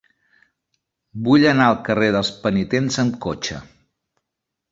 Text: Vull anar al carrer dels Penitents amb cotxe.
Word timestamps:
Vull 1.27 1.45
anar 1.49 1.67
al 1.73 1.77
carrer 1.89 2.09
dels 2.17 2.33
Penitents 2.47 2.99
amb 3.03 3.19
cotxe. 3.29 3.59